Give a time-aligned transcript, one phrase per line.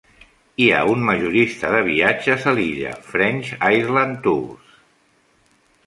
[0.63, 4.77] Hi ha un majorista de viatges a l'illa, French Island Tours.